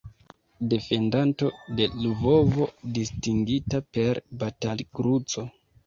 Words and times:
Defendanto 0.71 1.51
de 1.81 1.87
Lvovo, 2.07 2.67
distingita 2.99 3.83
per 3.95 4.25
Batal-Kruco. 4.43 5.51